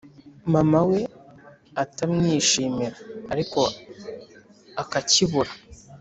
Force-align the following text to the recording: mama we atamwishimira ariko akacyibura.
mama 0.53 0.79
we 0.89 1.01
atamwishimira 1.83 2.95
ariko 3.33 3.59
akacyibura. 4.81 5.51